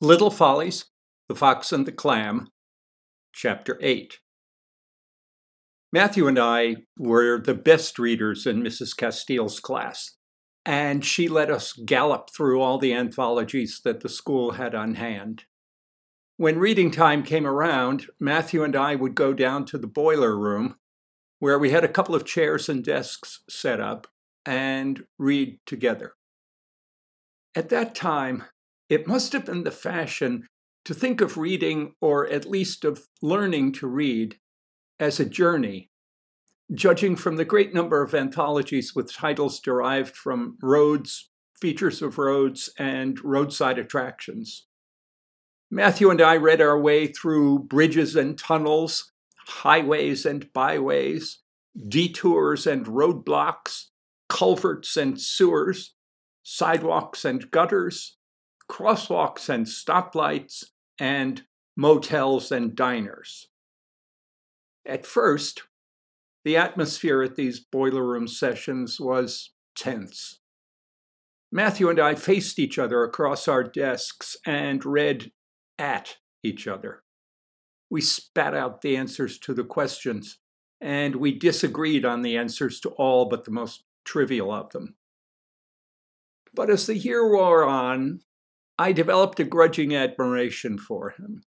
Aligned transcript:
Little 0.00 0.30
Follies, 0.30 0.86
The 1.28 1.36
Fox 1.36 1.70
and 1.70 1.86
the 1.86 1.92
Clam, 1.92 2.48
Chapter 3.32 3.78
8. 3.80 4.18
Matthew 5.92 6.26
and 6.26 6.36
I 6.36 6.78
were 6.98 7.40
the 7.40 7.54
best 7.54 7.96
readers 8.00 8.44
in 8.44 8.60
Mrs. 8.60 8.96
Castile's 8.96 9.60
class, 9.60 10.16
and 10.66 11.04
she 11.04 11.28
let 11.28 11.48
us 11.48 11.72
gallop 11.72 12.30
through 12.36 12.60
all 12.60 12.78
the 12.78 12.92
anthologies 12.92 13.80
that 13.84 14.00
the 14.00 14.08
school 14.08 14.52
had 14.52 14.74
on 14.74 14.94
hand. 14.94 15.44
When 16.38 16.58
reading 16.58 16.90
time 16.90 17.22
came 17.22 17.46
around, 17.46 18.08
Matthew 18.18 18.64
and 18.64 18.74
I 18.74 18.96
would 18.96 19.14
go 19.14 19.32
down 19.32 19.64
to 19.66 19.78
the 19.78 19.86
boiler 19.86 20.36
room, 20.36 20.74
where 21.38 21.58
we 21.58 21.70
had 21.70 21.84
a 21.84 21.88
couple 21.88 22.16
of 22.16 22.24
chairs 22.24 22.68
and 22.68 22.82
desks 22.82 23.44
set 23.48 23.78
up, 23.78 24.08
and 24.44 25.04
read 25.20 25.60
together. 25.64 26.14
At 27.54 27.68
that 27.68 27.94
time, 27.94 28.42
it 28.88 29.06
must 29.06 29.32
have 29.32 29.46
been 29.46 29.64
the 29.64 29.70
fashion 29.70 30.46
to 30.84 30.94
think 30.94 31.20
of 31.20 31.38
reading, 31.38 31.94
or 32.00 32.28
at 32.28 32.48
least 32.48 32.84
of 32.84 33.06
learning 33.22 33.72
to 33.72 33.86
read, 33.86 34.38
as 35.00 35.18
a 35.18 35.24
journey, 35.24 35.90
judging 36.72 37.16
from 37.16 37.36
the 37.36 37.44
great 37.44 37.72
number 37.72 38.02
of 38.02 38.14
anthologies 38.14 38.94
with 38.94 39.12
titles 39.12 39.60
derived 39.60 40.14
from 40.14 40.58
roads, 40.62 41.30
features 41.60 42.02
of 42.02 42.18
roads, 42.18 42.68
and 42.78 43.22
roadside 43.24 43.78
attractions. 43.78 44.66
Matthew 45.70 46.10
and 46.10 46.20
I 46.20 46.36
read 46.36 46.60
our 46.60 46.78
way 46.78 47.06
through 47.06 47.60
bridges 47.60 48.14
and 48.14 48.38
tunnels, 48.38 49.12
highways 49.46 50.26
and 50.26 50.52
byways, 50.52 51.38
detours 51.88 52.66
and 52.66 52.86
roadblocks, 52.86 53.86
culverts 54.28 54.96
and 54.96 55.20
sewers, 55.20 55.94
sidewalks 56.42 57.24
and 57.24 57.50
gutters, 57.50 58.16
crosswalks 58.70 59.48
and 59.48 59.66
stoplights, 59.66 60.64
and 60.98 61.42
motels 61.76 62.52
and 62.52 62.74
diners. 62.74 63.48
At 64.86 65.06
first, 65.06 65.62
the 66.44 66.56
atmosphere 66.56 67.22
at 67.22 67.36
these 67.36 67.60
boiler 67.60 68.04
room 68.04 68.28
sessions 68.28 69.00
was 69.00 69.50
tense. 69.74 70.40
Matthew 71.50 71.88
and 71.88 72.00
I 72.00 72.14
faced 72.14 72.58
each 72.58 72.78
other 72.78 73.02
across 73.02 73.48
our 73.48 73.64
desks 73.64 74.36
and 74.44 74.84
read 74.84 75.32
at 75.78 76.16
each 76.42 76.66
other. 76.66 77.02
We 77.90 78.00
spat 78.00 78.54
out 78.54 78.82
the 78.82 78.96
answers 78.96 79.38
to 79.40 79.54
the 79.54 79.64
questions, 79.64 80.38
and 80.80 81.16
we 81.16 81.38
disagreed 81.38 82.04
on 82.04 82.22
the 82.22 82.36
answers 82.36 82.80
to 82.80 82.90
all 82.90 83.26
but 83.26 83.44
the 83.44 83.50
most 83.50 83.84
trivial 84.04 84.52
of 84.52 84.70
them. 84.70 84.96
But 86.52 86.70
as 86.70 86.86
the 86.86 86.96
year 86.96 87.28
wore 87.28 87.64
on, 87.64 88.20
I 88.78 88.92
developed 88.92 89.38
a 89.38 89.44
grudging 89.44 89.94
admiration 89.94 90.78
for 90.78 91.10
him, 91.10 91.42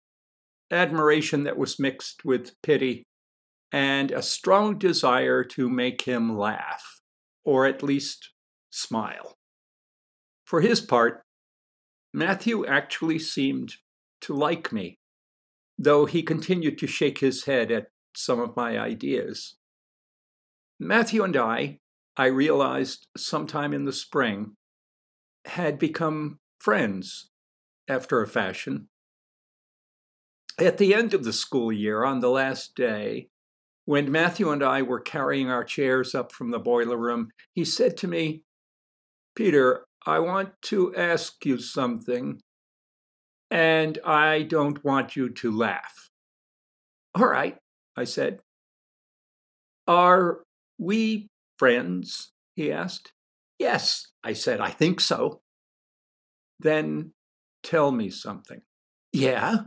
admiration 0.71 1.43
that 1.45 1.59
was 1.59 1.79
mixed 1.79 2.25
with 2.25 2.55
pity 2.63 3.05
and 3.73 4.13
a 4.13 4.23
strong 4.23 4.79
desire 4.79 5.43
to 5.43 5.69
make 5.69 6.03
him 6.03 6.39
laugh, 6.39 7.01
or 7.45 7.67
at 7.67 7.83
least 7.83 8.31
smile. 8.71 9.35
For 10.45 10.61
his 10.61 10.81
part, 10.81 11.23
Matthew 12.15 12.65
actually 12.65 13.19
seemed 13.19 13.75
to 14.23 14.33
like 14.33 14.73
me, 14.73 14.99
though 15.77 16.07
he 16.07 16.23
continued 16.23 16.79
to 16.79 16.87
shake 16.87 17.19
his 17.19 17.45
head 17.45 17.73
at 17.73 17.89
some 18.15 18.41
of 18.41 18.57
my 18.57 18.79
ideas. 18.79 19.57
Matthew 20.79 21.25
and 21.25 21.37
I, 21.37 21.81
I 22.17 22.27
realized 22.27 23.09
sometime 23.17 23.75
in 23.75 23.85
the 23.85 23.93
spring, 23.93 24.57
had 25.45 25.79
become 25.79 26.39
friends 26.59 27.31
after 27.89 28.23
a 28.23 28.29
fashion. 28.29 28.89
At 30.59 30.79
the 30.79 30.95
end 30.95 31.13
of 31.15 31.25
the 31.25 31.33
school 31.33 31.71
year, 31.71 32.05
on 32.05 32.21
the 32.21 32.31
last 32.31 32.75
day, 32.75 33.29
when 33.85 34.11
Matthew 34.11 34.51
and 34.51 34.63
I 34.63 34.83
were 34.83 35.01
carrying 35.01 35.51
our 35.51 35.65
chairs 35.65 36.15
up 36.15 36.33
from 36.33 36.51
the 36.51 36.59
boiler 36.59 36.97
room, 36.97 37.29
he 37.55 37.65
said 37.65 37.97
to 37.99 38.09
me, 38.09 38.43
Peter, 39.35 39.85
I 40.05 40.19
want 40.19 40.51
to 40.63 40.95
ask 40.97 41.45
you 41.45 41.59
something, 41.59 42.41
and 43.51 43.99
I 44.05 44.43
don't 44.43 44.83
want 44.85 45.15
you 45.15 45.29
to 45.31 45.57
laugh. 45.57 46.11
All 47.15 47.27
right, 47.27 47.57
I 47.97 48.05
said. 48.05 48.41
Are 49.87 50.43
we 50.79 51.29
friends? 51.59 52.33
he 52.57 52.73
asked. 52.73 53.13
Yes, 53.59 54.07
I 54.25 54.33
said, 54.33 54.61
I 54.61 54.71
think 54.71 55.01
so. 55.01 55.41
Then 56.59 57.13
tell 57.63 57.93
me 57.93 58.11
something. 58.11 58.63
Yeah? 59.13 59.59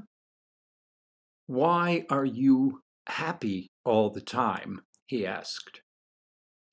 Why 1.47 2.05
are 2.09 2.25
you 2.25 2.81
happy 3.07 3.71
all 3.83 4.09
the 4.09 4.21
time? 4.21 4.81
he 5.07 5.25
asked. 5.25 5.81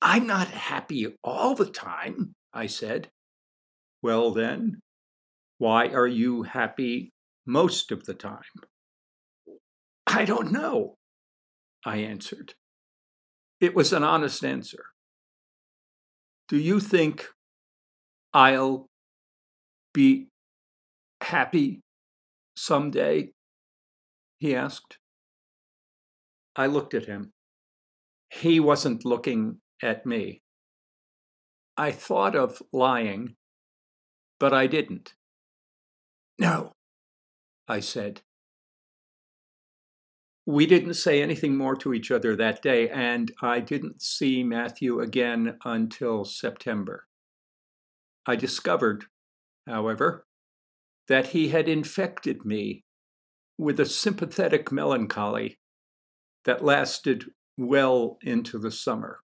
I'm 0.01 0.27
not 0.27 0.49
happy 0.49 1.07
all 1.23 1.55
the 1.55 1.65
time, 1.65 2.35
I 2.53 2.67
said. 2.67 3.09
Well, 4.03 4.31
then, 4.31 4.79
why 5.57 5.87
are 5.87 6.07
you 6.07 6.43
happy 6.43 7.13
most 7.47 7.91
of 7.91 8.05
the 8.05 8.13
time? 8.13 8.41
I 10.05 10.23
don't 10.23 10.51
know, 10.51 10.97
I 11.83 11.97
answered. 11.97 12.53
It 13.59 13.73
was 13.73 13.91
an 13.91 14.03
honest 14.03 14.45
answer. 14.45 14.85
Do 16.47 16.57
you 16.57 16.79
think 16.79 17.25
I'll 18.33 18.87
be 19.97 20.27
happy 21.21 21.81
someday? 22.55 23.31
he 24.37 24.53
asked. 24.53 24.99
I 26.55 26.67
looked 26.67 26.93
at 26.93 27.05
him. 27.05 27.33
He 28.29 28.59
wasn't 28.59 29.05
looking 29.05 29.57
at 29.81 30.05
me. 30.05 30.43
I 31.75 31.89
thought 31.91 32.35
of 32.35 32.61
lying, 32.71 33.37
but 34.39 34.53
I 34.53 34.67
didn't. 34.67 35.15
No, 36.37 36.73
I 37.67 37.79
said. 37.79 38.21
We 40.45 40.67
didn't 40.67 40.93
say 40.93 41.23
anything 41.23 41.57
more 41.57 41.75
to 41.77 41.95
each 41.95 42.11
other 42.11 42.35
that 42.35 42.61
day, 42.61 42.87
and 42.87 43.31
I 43.41 43.61
didn't 43.61 44.03
see 44.03 44.43
Matthew 44.43 44.99
again 44.99 45.57
until 45.65 46.23
September. 46.23 47.07
I 48.27 48.35
discovered 48.35 49.05
however, 49.67 50.25
that 51.07 51.27
he 51.27 51.49
had 51.49 51.69
infected 51.69 52.45
me 52.45 52.83
with 53.57 53.79
a 53.79 53.85
sympathetic 53.85 54.71
melancholy 54.71 55.59
that 56.45 56.63
lasted 56.63 57.25
well 57.57 58.17
into 58.21 58.57
the 58.57 58.71
summer. 58.71 59.19